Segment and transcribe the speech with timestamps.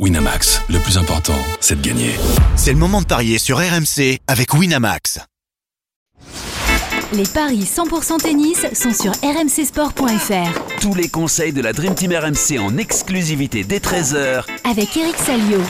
[0.00, 2.10] Winamax, le plus important, c'est de gagner.
[2.56, 5.20] C'est le moment de parier sur RMC avec Winamax.
[7.12, 10.80] Les paris 100% tennis sont sur rmcsport.fr.
[10.80, 15.60] Tous les conseils de la Dream Team RMC en exclusivité dès 13h Avec Eric Salio.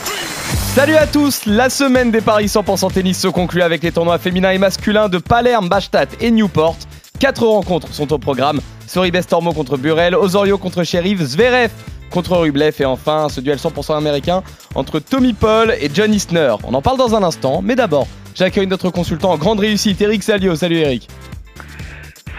[0.73, 4.53] Salut à tous, la semaine des paris 100% tennis se conclut avec les tournois féminins
[4.53, 6.77] et masculins de Palerme, Bastad et Newport.
[7.19, 8.59] Quatre rencontres sont au programme.
[8.87, 11.69] Soribes Tormo contre Burel, Osorio contre Sheriff, Zverev
[12.09, 14.43] contre Rublev et enfin ce duel 100% américain
[14.75, 16.55] entre Tommy Paul et John Isner.
[16.63, 20.23] On en parle dans un instant, mais d'abord, j'accueille notre consultant en grande réussite, Eric
[20.23, 20.55] Salio.
[20.55, 21.07] Salut Eric.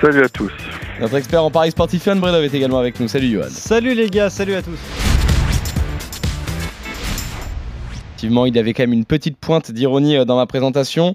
[0.01, 0.53] Salut à tous.
[1.01, 3.09] Notre expert en paris sportif, Johan Bredov, est également avec nous.
[3.09, 3.49] Salut Johan.
[3.51, 4.79] Salut les gars, salut à tous.
[8.17, 11.15] Effectivement, il y avait quand même une petite pointe d'ironie euh, dans ma présentation.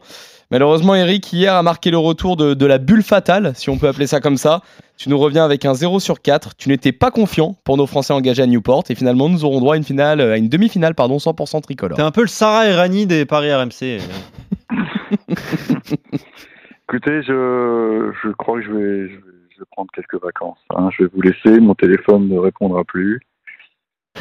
[0.51, 3.87] Malheureusement, Eric, hier a marqué le retour de, de, la bulle fatale, si on peut
[3.87, 4.61] appeler ça comme ça.
[4.97, 6.57] Tu nous reviens avec un 0 sur 4.
[6.57, 8.83] Tu n'étais pas confiant pour nos Français engagés à Newport.
[8.89, 11.95] Et finalement, nous aurons droit à une, finale, à une demi-finale pardon, 100% tricolore.
[11.95, 13.99] T'es un peu le Sarah Rani des paris RMC.
[16.89, 20.59] Écoutez, je, je crois que je vais, je vais, je vais prendre quelques vacances.
[20.75, 20.89] Hein.
[20.97, 21.61] Je vais vous laisser.
[21.61, 23.21] Mon téléphone ne répondra plus.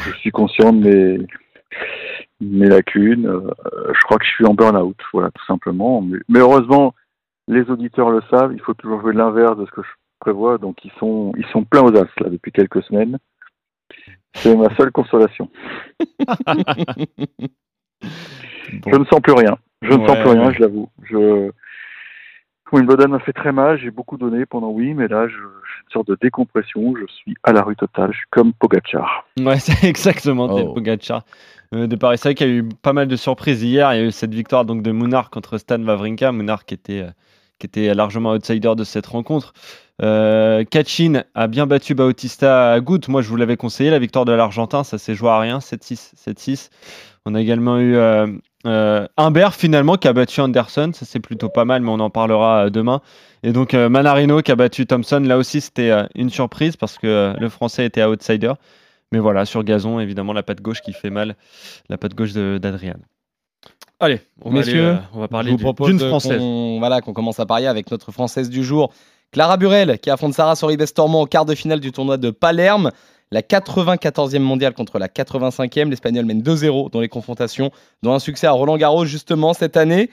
[0.05, 1.27] Je suis conscient de mes,
[2.39, 3.27] mes lacunes.
[3.27, 3.51] Euh,
[3.93, 6.01] je crois que je suis en burn-out, voilà, tout simplement.
[6.01, 6.93] Mais, mais, heureusement,
[7.47, 8.53] les auditeurs le savent.
[8.53, 10.57] Il faut toujours jouer l'inverse de ce que je prévois.
[10.57, 13.17] Donc, ils sont, ils sont pleins aux as là depuis quelques semaines.
[14.33, 15.49] C'est ma seule consolation.
[15.99, 16.55] bon.
[18.91, 19.57] Je ne sens plus rien.
[19.81, 20.53] Je ne ouais, sens plus rien, ouais.
[20.53, 20.89] je l'avoue.
[21.03, 21.51] Je...
[22.71, 23.77] Wimbledon m'a fait très mal.
[23.77, 26.93] J'ai beaucoup donné pendant oui, mais là, je, j'ai une sorte de décompression.
[26.95, 28.11] Je suis à la rue totale.
[28.11, 29.25] Je suis comme Pogachar.
[29.39, 30.73] Ouais, c'est exactement oh.
[30.73, 31.23] Pogachar.
[31.73, 33.93] Euh, de Paris, c'est vrai qu'il y a eu pas mal de surprises hier.
[33.93, 36.31] Il y a eu cette victoire donc de Mounar contre Stan Wawrinka.
[36.31, 37.11] Mounar qui était, euh,
[37.59, 39.53] qui était largement outsider de cette rencontre.
[40.01, 43.07] Euh, Kachin a bien battu Bautista à Goutte.
[43.07, 44.83] Moi, je vous l'avais conseillé, la victoire de l'Argentin.
[44.83, 46.13] Ça s'est joué à rien, 7-6.
[46.15, 46.69] 7-6.
[47.25, 47.95] On a également eu
[48.65, 50.91] euh, euh, Humbert, finalement, qui a battu Anderson.
[50.93, 53.01] Ça, c'est plutôt pas mal, mais on en parlera demain.
[53.43, 55.19] Et donc, Manarino qui a battu Thompson.
[55.19, 58.53] Là aussi, c'était une surprise parce que le Français était outsider.
[59.11, 61.35] Mais voilà, sur gazon, évidemment, la patte gauche qui fait mal,
[61.89, 62.99] la patte gauche d'Adrian.
[63.99, 66.39] Allez, on messieurs, va, aller, euh, on va parler d'une française.
[66.39, 68.91] Qu voilà, qu'on commence à parier avec notre française du jour,
[69.31, 72.91] Clara Burel, qui affronte Sarah Sorribes Tormont au quart de finale du tournoi de Palerme.
[73.33, 75.89] La 94e mondiale contre la 85e.
[75.89, 77.71] L'Espagnol mène 2-0 dans les confrontations,
[78.03, 80.09] dont un succès à Roland Garros justement cette année.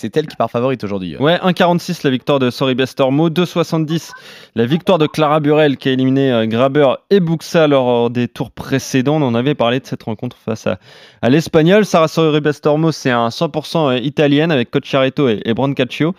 [0.00, 1.16] C'est elle qui part favorite aujourd'hui.
[1.16, 4.12] Ouais, 1,46 la victoire de Soribes Tormo, 2,70
[4.54, 8.52] la victoire de Clara Burel qui a éliminé euh, Graber et Buxa lors des tours
[8.52, 9.16] précédents.
[9.16, 10.78] On en avait parlé de cette rencontre face à,
[11.20, 11.84] à l'Espagnol.
[11.84, 16.14] Sarah Soribes Tormo, c'est un 100% italienne avec Cocciaretto et, et Brancaccio.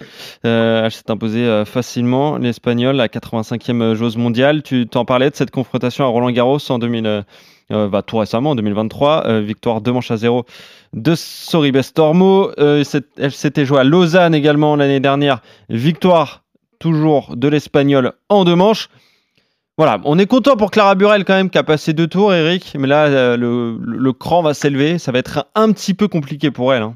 [0.45, 2.38] Euh, elle s'est imposée euh, facilement.
[2.38, 4.62] L'Espagnol, la 85e joueuse mondiale.
[4.62, 7.22] Tu t'en parlais de cette confrontation à Roland Garros en 2000 euh,
[7.69, 10.46] bah, tout récemment en 2023, euh, victoire 2 manches à 0
[10.94, 12.52] de Soribes Tormo.
[12.59, 12.84] Euh,
[13.18, 16.44] elle s'était jouée à Lausanne également l'année dernière, victoire
[16.80, 18.90] toujours de l'Espagnol en deux manches.
[19.78, 22.75] Voilà, on est content pour Clara Burel quand même qui a passé deux tours, Eric,
[22.78, 26.74] mais là le, cran va s'élever, ça va être un, un, petit peu compliqué pour
[26.74, 26.81] elle.
[26.81, 26.96] Hein.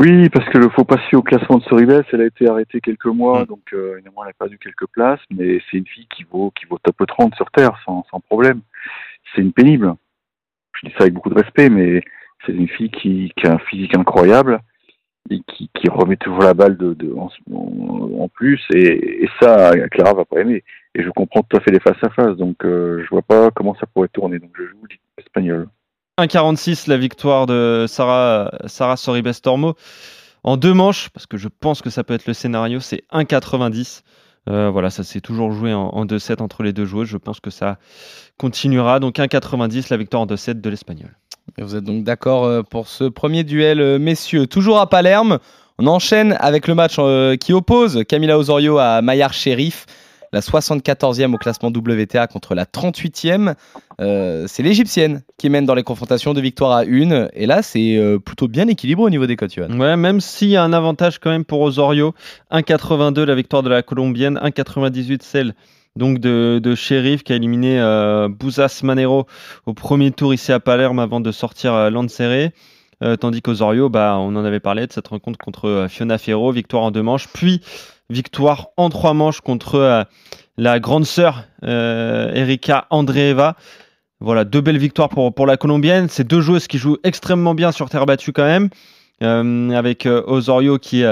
[0.00, 3.06] Oui, parce que le faut passer au classement de Soribes, elle a été arrêtée quelques
[3.06, 3.46] mois, mmh.
[3.46, 6.66] donc euh, évidemment elle a perdu quelques places, mais c'est une fille qui vaut qui
[6.66, 8.60] vaut top 30 sur Terre sans, sans problème.
[9.34, 9.96] C'est une pénible.
[10.74, 12.04] Je dis ça avec beaucoup de respect, mais
[12.46, 14.60] c'est une fille qui, qui, a un physique incroyable
[15.30, 19.72] et qui, qui remet toujours la balle de, de en, en, plus, et, et, ça,
[19.90, 20.62] Clara va pas aimer.
[20.94, 23.50] Et je comprends tout à fait les face à face, donc euh, je vois pas
[23.50, 24.38] comment ça pourrait tourner.
[24.38, 24.84] Donc je joue
[25.18, 25.66] l'espagnol.
[26.18, 29.74] 1,46 la victoire de Sarah, Sarah Soribes Tormo
[30.42, 34.02] en deux manches, parce que je pense que ça peut être le scénario, c'est 1,90.
[34.48, 37.08] Euh, voilà, ça s'est toujours joué en, en 2-7 entre les deux joueuses.
[37.08, 37.78] Je pense que ça
[38.38, 38.98] continuera.
[38.98, 41.16] Donc 1,90 la victoire en 2-7 de l'Espagnol.
[41.58, 44.46] Vous êtes donc d'accord euh, pour ce premier duel, euh, messieurs.
[44.46, 45.38] Toujours à Palerme,
[45.78, 46.96] on enchaîne avec le match
[47.38, 49.86] qui oppose Camila Osorio à Maillard Sheriff
[50.32, 53.54] la 74e au classement WTA contre la 38e.
[54.00, 57.28] Euh, c'est l'Égyptienne qui mène dans les confrontations de victoire à une.
[57.32, 59.56] Et là, c'est euh, plutôt bien équilibré au niveau des cotes.
[59.56, 62.14] Ouais, même s'il y a un avantage quand même pour Osorio.
[62.52, 65.54] 1,82 la victoire de la Colombienne, 1,98 celle
[65.96, 69.26] donc de, Sheriff qui a éliminé euh, Bouzas Manero
[69.66, 72.52] au premier tour ici à Palerme avant de sortir euh, Lanceré.
[73.20, 76.90] Tandis qu'Osorio, bah, on en avait parlé de cette rencontre contre Fiona Ferro, victoire en
[76.90, 77.62] deux manches, puis
[78.10, 80.04] victoire en trois manches contre euh,
[80.56, 83.56] la grande sœur euh, Erika Andreeva.
[84.20, 86.08] Voilà, deux belles victoires pour, pour la Colombienne.
[86.08, 88.68] C'est deux joueuses qui jouent extrêmement bien sur terre battue quand même,
[89.22, 91.04] euh, avec Osorio qui,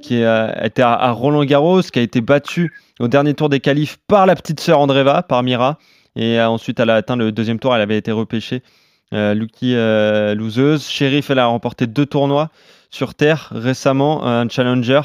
[0.00, 4.26] qui était à, Roland Garros, qui a été battu au dernier tour des qualifs par
[4.26, 5.78] la petite sœur Andreeva, par Mira.
[6.14, 7.74] Et ensuite, elle a atteint le deuxième tour.
[7.74, 8.62] Elle avait été repêchée.
[9.10, 10.86] Lucky loseuse.
[10.88, 12.50] Sheriff, elle a remporté deux tournois
[12.90, 14.24] sur terre récemment.
[14.24, 15.00] Un challenger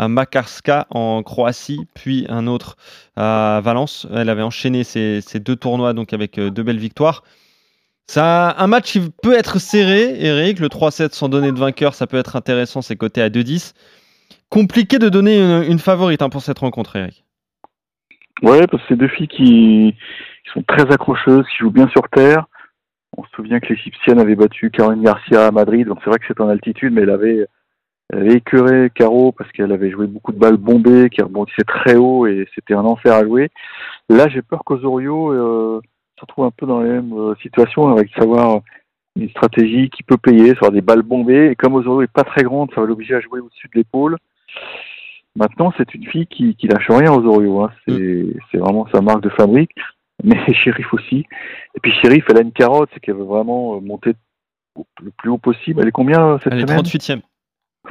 [0.00, 2.76] à Makarska en Croatie, puis un autre
[3.16, 4.06] à Valence.
[4.14, 7.22] Elle avait enchaîné ces, deux tournois donc avec euh, deux belles victoires.
[8.06, 10.58] Ça, un match qui peut être serré, Eric.
[10.58, 12.80] Le 3-7 sans donner de vainqueur, ça peut être intéressant.
[12.80, 13.74] C'est coté à 2-10.
[14.48, 17.22] Compliqué de donner une, une favorite hein, pour cette rencontre, Eric.
[18.42, 19.94] Ouais, parce que c'est deux filles qui,
[20.44, 22.46] qui sont très accrocheuses, qui jouent bien sur terre.
[23.18, 26.24] On se souvient que l'Égyptienne avait battu Caroline Garcia à Madrid, donc c'est vrai que
[26.26, 27.46] c'est en altitude, mais elle avait,
[28.12, 32.46] elle Caro parce qu'elle avait joué beaucoup de balles bombées, qui rebondissaient très haut et
[32.54, 33.50] c'était un enfer à jouer.
[34.08, 35.80] Là, j'ai peur qu'Osorio euh,
[36.16, 38.60] se retrouve un peu dans la même euh, situation avec savoir
[39.16, 41.50] une stratégie qui peut payer, soit des balles bombées.
[41.50, 44.16] Et comme Osorio est pas très grande, ça va l'obliger à jouer au-dessus de l'épaule.
[45.36, 47.62] Maintenant, c'est une fille qui, qui lâche rien Osorio.
[47.62, 47.70] Hein.
[47.86, 49.74] C'est c'est vraiment sa marque de fabrique.
[50.24, 51.24] Mais Sheriff aussi.
[51.74, 54.12] Et puis Sheriff, elle a une carotte, c'est qu'elle veut vraiment monter
[55.02, 55.80] le plus haut possible.
[55.80, 56.80] Elle est combien euh, cette Elle est semaine?
[56.80, 57.20] 38e.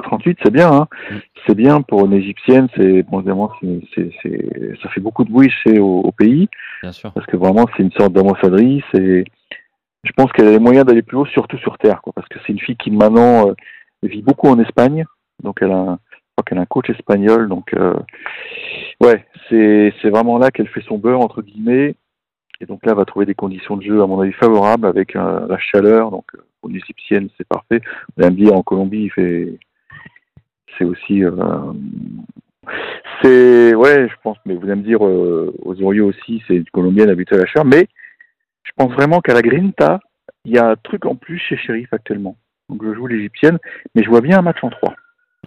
[0.03, 0.71] 38, c'est bien.
[0.71, 0.88] Hein.
[1.12, 1.15] Mm.
[1.47, 2.68] C'est bien pour une égyptienne.
[2.75, 3.51] C'est bon, évidemment,
[3.95, 4.12] c'est,
[4.81, 6.47] ça fait beaucoup de bruit chez au, au pays
[6.81, 7.12] Bien sûr.
[7.12, 9.25] parce que vraiment, c'est une sorte d'ambassadrice et
[10.03, 12.39] je pense qu'elle a les moyens d'aller plus haut, surtout sur terre, quoi, parce que
[12.45, 13.53] c'est une fille qui maintenant euh,
[14.03, 15.06] vit beaucoup en Espagne.
[15.44, 17.50] Donc, elle a, un, je crois qu'elle a un coach espagnol.
[17.50, 17.95] Donc, euh,
[19.01, 21.95] ouais, c'est, c'est vraiment là qu'elle fait son beurre entre guillemets.
[22.62, 25.15] Et donc là, elle va trouver des conditions de jeu, à mon avis, favorables avec
[25.15, 26.12] euh, la chaleur.
[26.12, 27.81] Donc, euh, pour une égyptienne, c'est parfait.
[28.18, 29.57] Dire, en Colombie, il fait,
[30.80, 31.31] c'est aussi, euh,
[33.22, 37.10] c'est, ouais, je pense, mais vous allez me dire, euh, Osorio aussi, c'est une colombienne
[37.10, 37.66] habituée à la chaleur.
[37.66, 37.88] Mais
[38.64, 40.00] je pense vraiment qu'à la Grinta,
[40.46, 42.38] il y a un truc en plus chez Sheriff actuellement.
[42.70, 43.60] Donc, je joue l'égyptienne,
[43.94, 44.96] mais je vois bien un match en 3.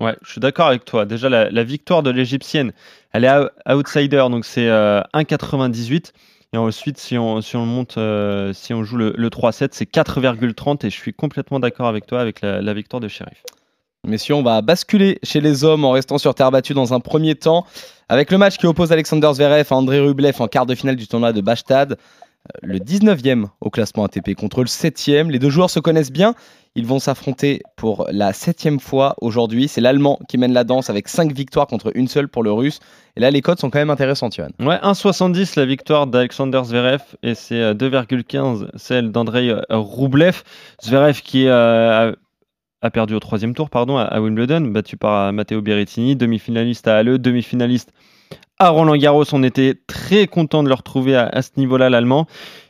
[0.00, 1.06] Ouais, je suis d'accord avec toi.
[1.06, 2.72] Déjà, la, victoire de l'Égyptienne,
[3.12, 6.12] elle est out- outsider, donc c'est euh, 1,98.
[6.54, 9.90] Et ensuite, si on, si on monte, euh, si on joue le, le 3-7, c'est
[9.90, 10.86] 4,30.
[10.86, 13.42] Et je suis complètement d'accord avec toi avec la, la victoire de Sheriff.
[14.04, 17.36] Messieurs, on va basculer chez les hommes en restant sur terre battue dans un premier
[17.36, 17.64] temps
[18.08, 21.06] avec le match qui oppose Alexander Zverev à André Rublev en quart de finale du
[21.06, 21.92] tournoi de Bastad.
[21.92, 21.96] Euh,
[22.62, 25.30] Le 19e au classement ATP contre le 7e.
[25.30, 26.34] Les deux joueurs se connaissent bien.
[26.74, 29.68] Ils vont s'affronter pour la septième fois aujourd'hui.
[29.68, 32.80] C'est l'Allemand qui mène la danse avec 5 victoires contre une seule pour le Russe.
[33.14, 34.48] Et là, les codes sont quand même intéressantes, Johan.
[34.58, 40.42] Ouais, 1,70 la victoire d'Alexander Zverev et c'est euh, 2,15 celle d'Andrei euh, Rublev.
[40.82, 42.12] Zverev qui euh,
[42.82, 47.18] a, perdu au troisième tour pardon, à, Wimbledon, battu par Matteo Berrettini, demi-finaliste à Halle,
[47.18, 47.92] demi-finaliste
[48.58, 49.24] à Roland Garros.
[49.32, 52.26] On était très content de le retrouver à, ce niveau-là, l'Allemand.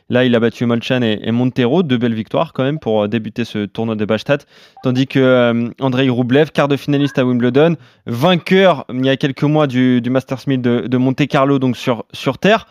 [0.09, 3.45] Là, il a battu Molchan et, Montero, deux belles victoires quand même pour euh, débuter
[3.45, 4.43] ce tournoi de Bastad.
[4.83, 9.43] Tandis que euh, Andrei Rublev, quart de finaliste à Wimbledon, vainqueur il y a quelques
[9.43, 12.67] mois du, du Masters 1000 de, de Monte Carlo, donc sur, sur terre.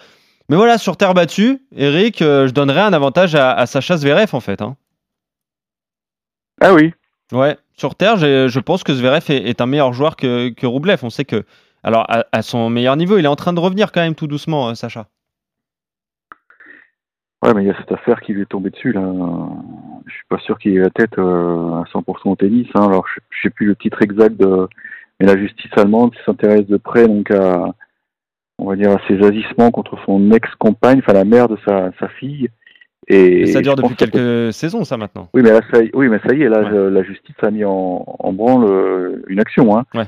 [0.49, 4.35] Mais voilà, sur terre battue, Eric, euh, je donnerais un avantage à, à Sacha Zverev
[4.35, 4.61] en fait.
[4.61, 4.77] hein.
[6.61, 6.93] Ah oui,
[7.32, 10.67] Ouais, sur terre, je pense que Zverev est, un meilleur joueur que, que.
[10.67, 11.44] On sait que,
[11.82, 14.69] alors à, son meilleur niveau, il est en train de revenir quand même tout doucement,
[14.69, 15.06] euh, Sacha.
[17.43, 19.02] Ouais, mais il y a cette affaire qui lui est tombée dessus, là.
[20.06, 22.69] Je suis pas sûr qu'il ait la tête euh, à 100% au tennis.
[22.75, 22.87] Hein.
[22.87, 24.69] Alors, je, je sais plus le titre exact de...
[25.19, 27.75] Mais la justice allemande s'intéresse de près, donc, à,
[28.58, 32.49] on va dire, à ses agissements contre son ex-compagne, enfin, la mère de sa fille.
[33.08, 35.28] Et, ça dure depuis que quelques saisons, ça maintenant.
[35.34, 36.70] Oui, mais là, ça, y- oui, mais ça y est, là, Ouais.
[36.70, 39.77] je- la justice a mis en, en branle euh, une action.
[39.77, 39.84] Hein.
[39.94, 40.06] Ouais.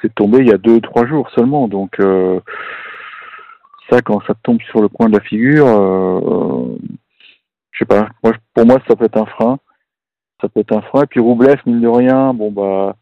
[0.00, 1.68] C'est tombé il y a deux, trois jours seulement.
[1.68, 2.40] Donc, euh,
[3.88, 6.76] ça, quand ça tombe sur le coin de la figure, euh,
[7.70, 8.08] je sais pas.
[8.24, 9.58] Moi, pour moi, ça peut être un frein.
[10.40, 11.04] Ça peut être un frein.
[11.04, 12.96] Et puis Roublev, mine de rien, bon bah,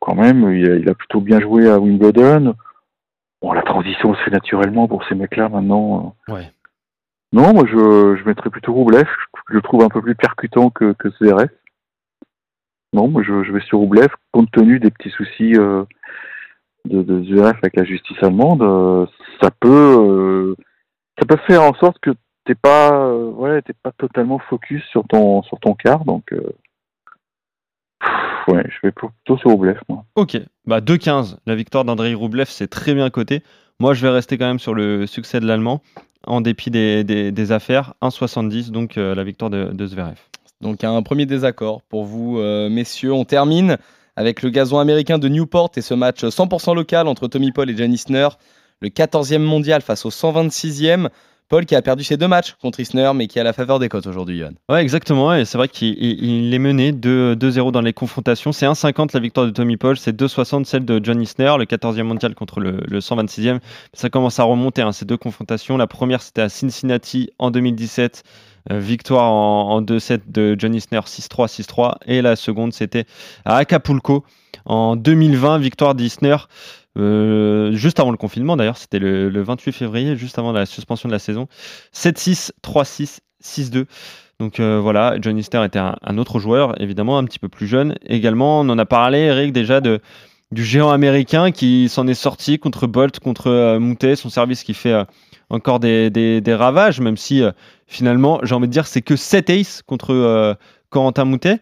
[0.00, 2.54] quand même, il a, il a plutôt bien joué à Wimbledon.
[3.42, 6.14] Bon, la transition se fait naturellement pour ces mecs-là maintenant.
[6.28, 6.34] euh.
[6.34, 6.52] Ouais.
[7.34, 9.08] Non, moi je, mettrais plutôt Roublev.
[9.48, 11.48] Je, le trouve un peu plus percutant que, que Zverev.
[12.92, 15.82] Non, moi je, vais sur Roublev, compte tenu des petits soucis euh,
[16.84, 18.62] de, de avec la justice allemande.
[18.62, 19.06] euh,
[19.42, 20.54] ça peut, euh,
[21.18, 22.10] ça peut faire en sorte que
[22.44, 26.04] t'es pas, ouais, t'es pas totalement focus sur ton, sur ton quart.
[26.04, 26.32] Donc,
[28.46, 29.80] ouais, je vais plutôt sur Roublev.
[30.14, 30.36] Ok,
[30.66, 33.42] bah 2-15, la victoire d'Andrei Rublev, c'est très bien coté.
[33.80, 35.82] Moi, je vais rester quand même sur le succès de l'Allemand,
[36.26, 37.94] en dépit des, des- des affaires.
[38.02, 40.16] 1,70, donc euh, la victoire de, de Zverev.
[40.60, 43.12] Donc un premier désaccord pour vous, euh, messieurs.
[43.12, 43.76] On termine
[44.16, 47.76] avec le gazon américain de Newport et ce match 100% local entre Tommy Paul et
[47.76, 48.28] Jan Isner.
[48.80, 51.08] Le 14e mondial face au 126e.
[51.48, 53.88] Paul qui a perdu ses deux matchs contre Isner, mais qui a la faveur des
[53.88, 54.52] cotes aujourd'hui, Johan.
[54.70, 55.34] Ouais, exactement.
[55.34, 58.52] Et c'est vrai qu'il il- il est mené 2-0 dans les confrontations.
[58.52, 62.06] C'est 1,50 la victoire de Tommy Paul, c'est 2,60 celle de John Isner, le 14e
[62.06, 63.60] mondial contre le, le 126e.
[63.92, 65.76] Ça commence à remonter, hein, ces deux confrontations.
[65.76, 68.22] La première, c'était à Cincinnati en 2017.
[68.72, 71.96] euh, victoire en, en 2-7 de John Isner 6-3, 6-3.
[72.06, 73.04] Et la seconde, c'était
[73.44, 74.24] à Acapulco
[74.64, 76.36] en 2020, victoire d'Isner.
[76.96, 81.08] Euh, juste avant le confinement d'ailleurs, c'était le, le 28 février, juste avant la suspension
[81.08, 81.48] de la saison.
[81.92, 83.86] 7-6, 3-6, 6-2.
[84.40, 87.94] Donc euh, voilà, John Isner était un, autre joueur, évidemment, un petit peu plus jeune.
[88.06, 90.00] Également, on en a parlé, Eric, déjà du
[90.64, 94.92] géant américain qui s'en est sorti contre Bolt, contre euh, Moutet, son service qui fait
[94.92, 95.04] euh,
[95.50, 97.42] encore des, ravages, même si
[97.86, 100.56] finalement, j'ai envie de dire, c'est que 7 aces contre
[100.90, 101.60] Corentin Moutet.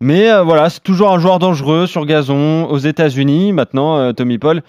[0.00, 3.52] Mais euh, voilà, c'est toujours un joueur dangereux sur gazon aux États-Unis.
[3.52, 4.62] Maintenant, euh, Tommy Paul,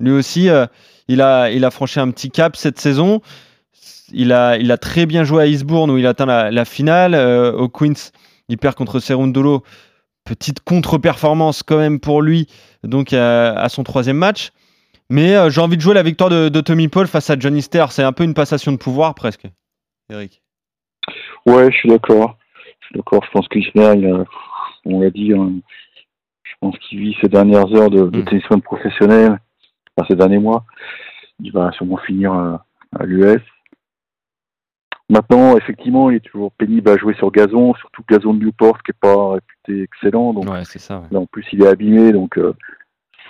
[0.00, 0.66] lui aussi, euh,
[1.08, 3.20] il, a, franchi un petit cap cette saison.
[4.12, 7.14] Il a, très bien joué à Eastbourne où il atteint la, finale.
[7.14, 8.12] Au Queens,
[8.48, 9.62] il perd contre Serundolo.
[10.24, 12.48] Petite contre-performance quand même pour lui,
[12.82, 14.50] donc à, son troisième match.
[15.10, 17.84] Mais j'ai envie de jouer la victoire de, Tommy Paul face à John Ister.
[17.90, 19.44] C'est un peu une passation de pouvoir presque.
[20.10, 20.42] Eric.
[21.44, 22.38] Ouais, je suis d'accord.
[22.80, 23.22] Je suis d'accord.
[23.24, 24.24] Je pense qu'Isner, il a,
[24.84, 25.52] on l'a dit, hein,
[26.44, 28.24] je pense qu'il vit ses dernières heures de, de Mm.
[28.24, 29.38] tennisman professionnel,
[29.96, 30.64] enfin ces derniers mois.
[31.40, 32.64] Il va sûrement finir à,
[32.98, 33.40] à l'US.
[35.10, 38.82] Maintenant, effectivement, il est toujours pénible à jouer sur gazon, surtout le gazon de Newport
[38.82, 40.34] qui est pas réputé excellent.
[40.34, 40.98] Donc Ouais, c'est ça.
[40.98, 41.06] ouais.
[41.10, 42.52] là, en plus, il est abîmé, donc euh,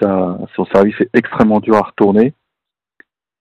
[0.01, 2.33] ça, son service est extrêmement dur à retourner.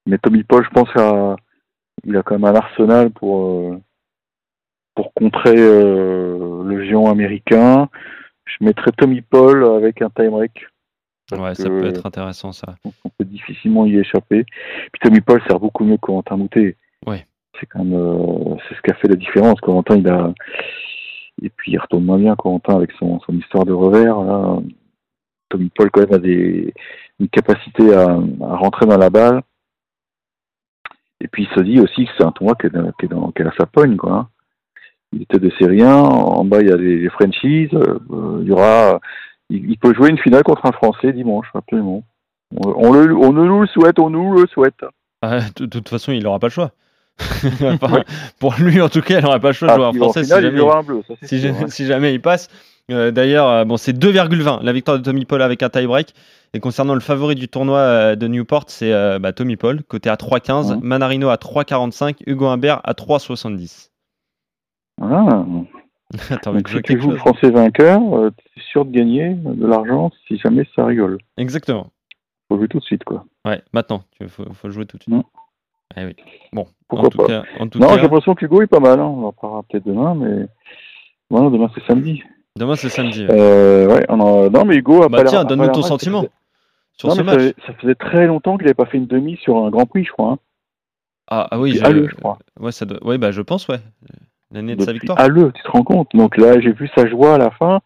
[0.06, 3.80] Mais Tommy Paul, je pense qu'il a quand même un arsenal pour, euh,
[4.98, 7.88] pour contrer euh, le géant américain.
[8.46, 10.66] Je mettrais Tommy Paul avec un time break.
[11.30, 12.74] Ouais, ça peut être intéressant ça.
[12.84, 14.44] On peut difficilement y échapper.
[14.44, 16.76] Puis Tommy Paul sert beaucoup mieux que Corentin Moutet.
[17.06, 17.24] Ouais.
[17.60, 19.60] C'est quand même euh, c'est ce qui a fait la différence.
[19.60, 20.34] Corentin, il a
[21.42, 24.18] et puis il retourne moins bien Corentin avec son, son histoire de revers.
[24.18, 24.58] Là.
[25.48, 26.74] Tommy Paul quand même a des
[27.20, 29.42] une capacité à, à rentrer dans la balle.
[31.20, 33.08] Et puis il se dit aussi que c'est un tournoi qui est, dans, qui est,
[33.08, 34.28] dans, qui est à sa pogne quoi.
[35.12, 35.16] Hein.
[35.16, 37.98] Il était de série 1, en bas il y a les, les Frenchies, euh,
[38.42, 39.00] il y aura
[39.50, 42.02] il, il peut jouer une finale contre un Français dimanche, absolument.
[42.56, 44.80] On, on le, on nous le souhaite, on nous le souhaite.
[45.22, 46.70] Ah, de, de toute façon, il n'aura pas le choix.
[47.62, 48.04] Enfin,
[48.38, 50.22] Pour lui, en tout cas, il n'aura pas le choix de Ah, jouer en français
[50.24, 52.48] si il jamais, aura un bleu, ça c'est si, sûr, ja- si jamais il passe.
[52.90, 56.14] Euh, D'ailleurs, euh, bon, c'est 2,20 la victoire de Tommy Paul avec un tie-break.
[56.54, 60.14] Et concernant le favori du tournoi euh, de Newport, c'est bah, Tommy Paul, côté à
[60.16, 60.80] 3,15, Mhm.
[60.82, 63.88] Manarino à 3,45, Hugo Humbert à 3,70.
[65.00, 65.44] Ah,
[66.42, 69.34] T'as envie donc si tu joues chose français vainqueur, euh, tu es sûr de gagner
[69.34, 71.18] de l'argent si jamais ça rigole.
[71.36, 71.88] Exactement.
[72.48, 73.24] Faut jouer tout de suite, quoi.
[73.44, 75.14] Ouais, maintenant, il faut, faut jouer tout de suite.
[75.14, 75.22] Mhm.
[75.96, 76.16] Eh oui.
[76.52, 77.26] Bon, Pourquoi en tout pas.
[77.26, 78.98] cas, en tout Non, cas, j'ai l'impression qu'Hugo est pas mal.
[79.00, 79.04] Hein.
[79.04, 80.46] On en parlera peut-être demain, mais
[81.28, 82.22] voilà, demain c'est samedi.
[82.56, 83.22] demain c'est samedi.
[83.26, 83.30] ouais.
[83.30, 86.20] Euh, ouais, on en- Non, mais Hugo a Bah pas l'air- tiens, donne-nous ton sentiment
[86.20, 86.32] faisait-
[86.94, 87.34] sur Non, ce ça match.
[87.36, 90.04] faisait- ça faisait très longtemps qu'il n'avait pas fait une demi sur un Grand Prix,
[90.04, 90.32] je crois.
[90.32, 90.38] Hein.
[91.30, 92.06] Ah, ah oui, je...
[92.08, 92.38] Je crois.
[92.58, 93.02] Ouais, ça doit...
[93.06, 93.78] ouais, bah je pense, ouais.
[94.50, 95.18] L'année de sa victoire.
[95.20, 96.08] Halle, tu te rends compte.
[96.14, 97.80] Donc là, j'ai vu sa joie à la fin.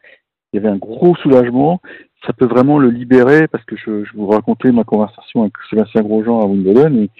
[0.52, 1.80] Il y avait un gros soulagement.
[2.26, 6.02] Ça peut vraiment le libérer parce que je, je vous racontais ma conversation avec Sébastien
[6.02, 6.94] Grosjean à Wimbledon.
[7.02, 7.10] Et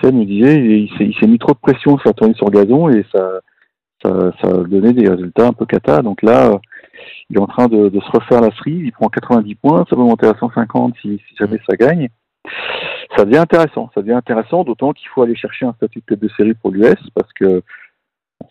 [0.00, 2.50] Seb me disait il, s'est- il s'est mis trop de pression sur la tournée sur
[2.50, 3.40] gazon et ça,
[4.02, 6.02] ça, ça donnait des résultats un peu cata.
[6.02, 6.58] Donc là, euh,
[7.30, 8.82] il est en train de, de se refaire la cerise.
[8.84, 9.84] Il prend 90 points.
[9.88, 12.08] Ça peut monter à 150 si, si jamais ça gagne.
[13.16, 13.90] Ça devient intéressant.
[13.94, 16.72] Ça devient intéressant, d'autant qu'il faut aller chercher un statut de tête de série pour
[16.72, 17.62] l'US parce que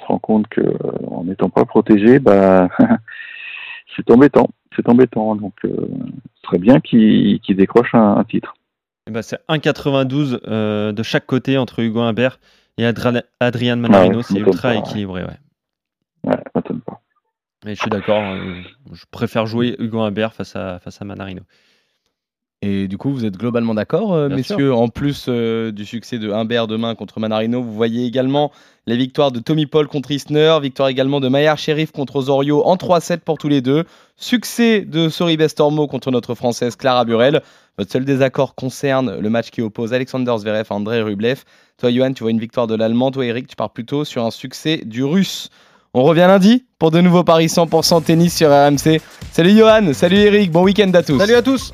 [0.03, 2.69] on se rend compte que euh, en n'étant pas protégé, bah,
[3.95, 4.49] c'est embêtant.
[4.75, 5.35] C'est embêtant.
[5.35, 5.69] Donc, euh,
[6.35, 8.53] ce serait bien qu'il décroche un, un titre.
[9.09, 12.39] Ben, c'est 1,92 euh, de chaque côté entre Hugo Humbert
[12.77, 14.13] et Adra- Adrian Manarino.
[14.13, 15.37] Ah ouais, c'est ultra pas, équilibré, ouais.
[16.23, 17.01] Ouais, ça m'étonne pas.
[17.65, 21.41] Et je suis d'accord, euh, je préfère jouer Hugo Humbert face à, face à Manarino.
[22.65, 24.73] Et du coup, vous êtes globalement d'accord, euh, messieurs.
[24.73, 28.53] En plus euh, du succès de Humbert demain contre Manarino, vous voyez également
[28.87, 32.77] les victoires de Tommy Paul contre Isner, victoire également de Maillard Sheriff contre Osorio en
[32.77, 33.83] 3-7 pour tous les deux.
[34.15, 37.41] Succès de Soribes Tormo contre notre française Clara Burel.
[37.77, 41.43] Votre seul désaccord concerne le match qui oppose Alexander Zverev à Andrei Rublev.
[41.77, 43.11] Toi, Johan, tu vois une victoire de l'Allemand.
[43.11, 45.49] Toi, Eric, tu pars plutôt sur un succès du Russe.
[45.93, 49.01] On revient lundi pour de nouveaux paris 100% tennis sur RMC.
[49.33, 51.19] Salut Johan, salut Eric, bon week-end à tous.
[51.19, 51.73] Salut à tous